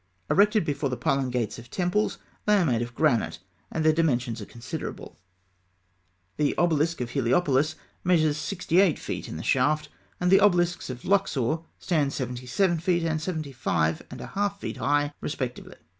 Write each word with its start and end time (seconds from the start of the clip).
Erected 0.31 0.65
before 0.65 0.89
the 0.89 0.97
pylon 0.97 1.29
gates 1.29 1.59
of 1.59 1.69
temples, 1.69 2.17
they 2.47 2.57
are 2.57 2.65
made 2.65 2.81
of 2.81 2.95
granite, 2.95 3.37
and 3.71 3.85
their 3.85 3.93
dimensions 3.93 4.41
are 4.41 4.47
considerable. 4.47 5.19
The 6.37 6.57
obelisk 6.57 7.01
of 7.01 7.11
Heliopolis 7.11 7.73
(fig. 7.73 7.77
108) 8.01 8.05
measures 8.05 8.37
sixty 8.37 8.79
eight 8.81 8.97
feet 8.97 9.27
in 9.27 9.37
the 9.37 9.43
shaft, 9.43 9.89
and 10.19 10.31
the 10.31 10.39
obelisks 10.39 10.89
of 10.89 11.05
Luxor 11.05 11.59
stand 11.77 12.13
seventy 12.13 12.47
seven 12.47 12.79
and 13.05 13.21
seventy 13.21 13.51
five 13.51 14.01
and 14.09 14.21
a 14.21 14.25
half 14.25 14.59
feet 14.59 14.77
high, 14.77 15.13
respectively. 15.21 15.75